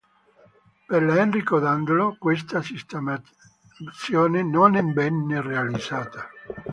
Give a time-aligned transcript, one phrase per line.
[0.91, 6.27] Per la "Enrico Dandolo" questa sistemazione non venne realizzata.